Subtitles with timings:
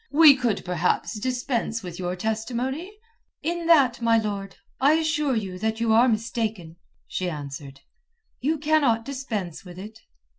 [0.09, 2.91] We could perhaps dispense with your testimony."
[3.43, 7.81] "In that, my lord, I assure you that you are mistaken," she answered.
[8.39, 9.99] "You cannot dispense with it."